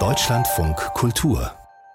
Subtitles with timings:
[0.00, 1.52] Deutschlandfunk Kultur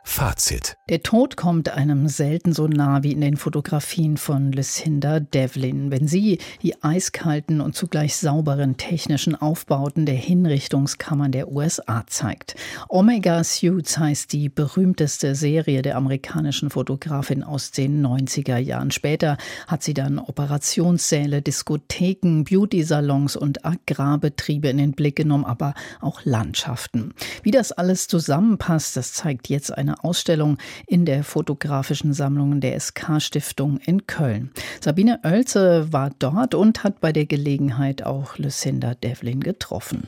[0.10, 0.76] Fazit.
[0.90, 5.92] Der Tod kommt einem selten so nah wie in den Fotografien von Lucinda Devlin.
[5.92, 12.56] Wenn sie die eiskalten und zugleich sauberen technischen Aufbauten der Hinrichtungskammern der USA zeigt.
[12.90, 18.90] Omega Suits heißt die berühmteste Serie der amerikanischen Fotografin aus den 90er Jahren.
[18.90, 19.38] Später
[19.68, 27.14] hat sie dann Operationssäle, Diskotheken, Beauty-Salons und Agrarbetriebe in den Blick genommen, aber auch Landschaften.
[27.44, 33.78] Wie das alles zusammenpasst, das zeigt jetzt eine Ausstellung in der fotografischen Sammlung der SK-Stiftung
[33.86, 34.52] in Köln.
[34.82, 40.08] Sabine Oelze war dort und hat bei der Gelegenheit auch Lucinda Devlin getroffen.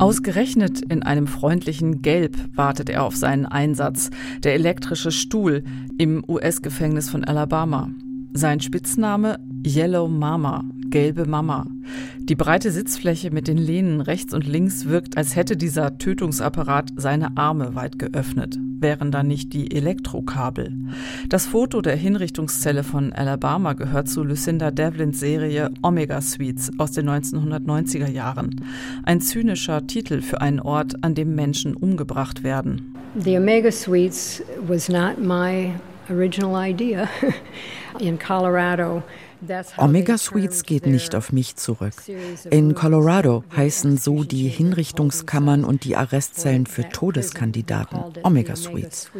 [0.00, 4.10] Ausgerechnet in einem freundlichen Gelb wartet er auf seinen Einsatz,
[4.44, 5.64] der elektrische Stuhl
[5.98, 7.90] im US-Gefängnis von Alabama.
[8.32, 11.66] Sein Spitzname Yellow Mama, gelbe Mama.
[12.18, 17.36] Die breite Sitzfläche mit den Lehnen rechts und links wirkt, als hätte dieser Tötungsapparat seine
[17.36, 20.72] Arme weit geöffnet, wären da nicht die Elektrokabel.
[21.28, 27.08] Das Foto der Hinrichtungszelle von Alabama gehört zu Lucinda Devlins Serie Omega Suites aus den
[27.08, 28.64] 1990er Jahren.
[29.04, 32.94] Ein zynischer Titel für einen Ort, an dem Menschen umgebracht werden.
[33.16, 35.72] The Omega Suites was not my
[36.10, 37.08] original idea.
[38.00, 39.02] In Colorado,
[39.76, 41.94] Omega Suites geht nicht auf mich zurück.
[42.50, 49.10] In Colorado heißen so die Hinrichtungskammern und die Arrestzellen für Todeskandidaten Omega Suites.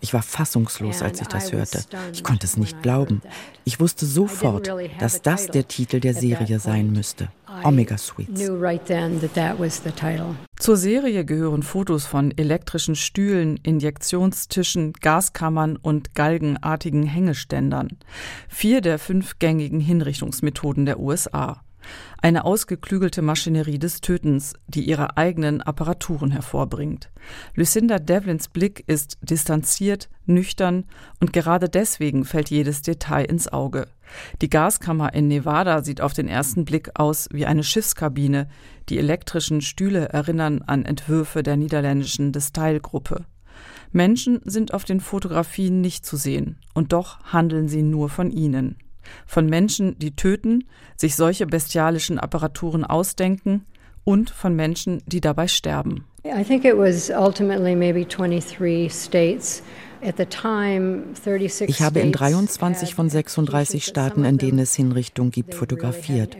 [0.00, 1.82] Ich war fassungslos, als ich das hörte.
[2.12, 3.22] Ich konnte es nicht glauben.
[3.64, 7.28] Ich wusste sofort, dass das der Titel der Serie sein müsste.
[7.64, 8.50] Omega Suites.
[10.58, 17.88] Zur Serie gehören Fotos von elektrischen Stühlen, Injektionstischen, Gaskammern und galgenartigen Hängeständern.
[18.48, 21.62] Vier der fünf gängigen Hinrichtungsmethoden der USA.
[22.20, 27.10] Eine ausgeklügelte Maschinerie des Tötens, die ihre eigenen Apparaturen hervorbringt.
[27.54, 30.84] Lucinda Devlins Blick ist distanziert, nüchtern
[31.20, 33.86] und gerade deswegen fällt jedes Detail ins Auge.
[34.40, 38.48] Die Gaskammer in Nevada sieht auf den ersten Blick aus wie eine Schiffskabine.
[38.88, 43.24] Die elektrischen Stühle erinnern an Entwürfe der niederländischen Destyle-Gruppe.
[43.92, 48.76] Menschen sind auf den Fotografien nicht zu sehen, und doch handeln sie nur von ihnen
[49.26, 50.64] von Menschen, die töten,
[50.96, 53.66] sich solche bestialischen Apparaturen ausdenken
[54.04, 56.04] und von Menschen, die dabei sterben.
[56.24, 59.62] I think it was ultimately maybe 23 states
[61.66, 66.36] ich habe in 23 von 36 Staaten, in denen es Hinrichtungen gibt, fotografiert.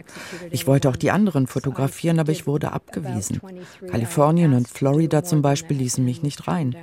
[0.51, 3.41] Ich wollte auch die anderen fotografieren, aber ich wurde abgewiesen.
[3.89, 6.77] Kalifornien und Florida zum Beispiel ließen mich nicht rein.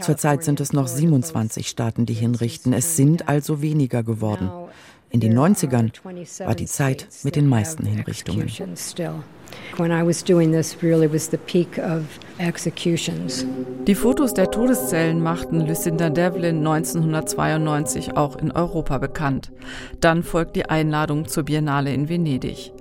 [0.00, 2.72] Zurzeit sind es noch 27 Staaten, die hinrichten.
[2.72, 4.50] Es sind also weniger geworden.
[5.12, 5.92] In den 90ern
[6.46, 8.50] war die Zeit mit den meisten Hinrichtungen.
[13.86, 19.50] Die Fotos der Todeszellen machten Lucinda Devlin 1992 auch in Europa bekannt.
[20.00, 22.72] Dann folgt die Einladung zur Biennale in Venedig.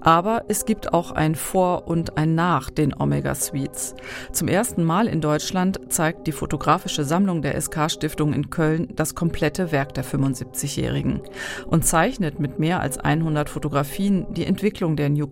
[0.00, 3.94] Aber es gibt auch ein Vor und ein Nach den Omega Suites.
[4.32, 9.72] Zum ersten Mal in Deutschland zeigt die fotografische Sammlung der SK-Stiftung in Köln das komplette
[9.72, 11.20] Werk der 75-Jährigen
[11.66, 15.26] und zeichnet mit mehr als 100 Fotografien die Entwicklung der New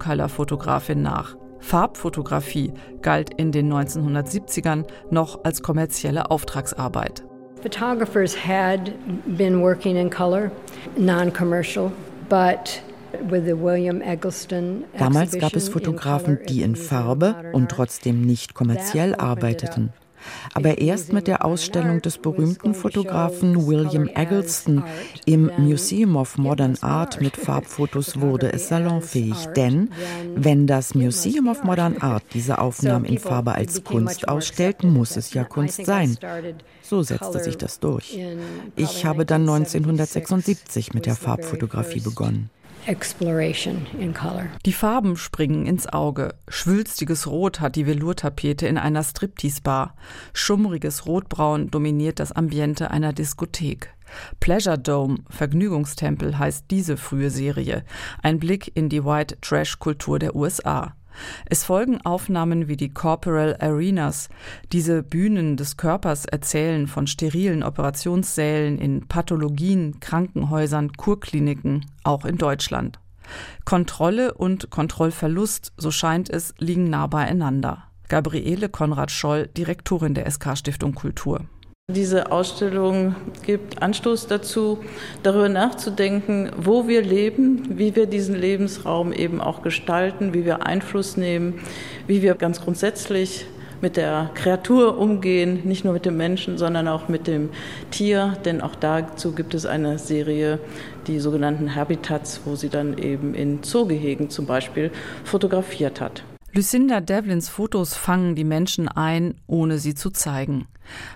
[0.87, 1.37] Color-Fotografin nach.
[1.59, 7.25] Farbfotografie galt in den 1970ern noch als kommerzielle Auftragsarbeit.
[7.63, 8.93] Photographers had
[9.37, 10.51] been working in color,
[10.97, 11.91] non-commercial,
[12.29, 12.83] but
[14.99, 19.93] Damals gab es Fotografen, die in Farbe und trotzdem nicht kommerziell arbeiteten.
[20.55, 24.85] Aber erst mit der Ausstellung des berühmten Fotografen William Eggleston
[25.25, 29.47] im Museum of Modern Art mit Farbfotos wurde es salonfähig.
[29.57, 29.91] Denn
[30.35, 35.33] wenn das Museum of Modern Art diese Aufnahmen in Farbe als Kunst ausstellt, muss es
[35.35, 36.17] ja Kunst sein.
[36.83, 38.19] So setzte sich das durch.
[38.77, 42.51] Ich habe dann 1976 mit der Farbfotografie begonnen.
[42.87, 44.47] Exploration in color.
[44.65, 46.35] Die Farben springen ins Auge.
[46.49, 49.95] Schwülstiges Rot hat die Velourtapete in einer Striptease-Bar.
[50.33, 53.93] Schummriges Rotbraun dominiert das Ambiente einer Diskothek.
[54.41, 57.85] Pleasure Dome, Vergnügungstempel heißt diese frühe Serie.
[58.23, 60.96] Ein Blick in die White Trash Kultur der USA.
[61.47, 64.29] Es folgen Aufnahmen wie die Corporal Arenas.
[64.73, 72.99] Diese Bühnen des Körpers erzählen von sterilen Operationssälen in Pathologien, Krankenhäusern, Kurkliniken, auch in Deutschland.
[73.65, 77.85] Kontrolle und Kontrollverlust, so scheint es, liegen nah beieinander.
[78.09, 81.47] Gabriele Konrad Scholl, Direktorin der SK Stiftung Kultur.
[81.95, 84.81] Diese Ausstellung gibt Anstoß dazu,
[85.23, 91.17] darüber nachzudenken, wo wir leben, wie wir diesen Lebensraum eben auch gestalten, wie wir Einfluss
[91.17, 91.61] nehmen,
[92.09, 93.47] wie wir ganz grundsätzlich
[93.81, 97.51] mit der Kreatur umgehen, nicht nur mit dem Menschen, sondern auch mit dem
[97.93, 98.37] Tier.
[98.45, 100.59] Denn auch dazu gibt es eine Serie,
[101.07, 104.91] die sogenannten Habitats, wo sie dann eben in Zoogehegen zum Beispiel
[105.23, 106.25] fotografiert hat.
[106.53, 110.67] Lucinda Devlins Fotos fangen die Menschen ein, ohne sie zu zeigen.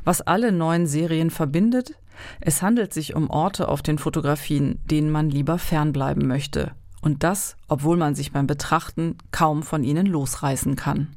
[0.05, 1.94] Was alle neuen Serien verbindet?
[2.40, 6.72] Es handelt sich um Orte auf den Fotografien, denen man lieber fernbleiben möchte.
[7.00, 11.17] Und das, obwohl man sich beim Betrachten kaum von ihnen losreißen kann.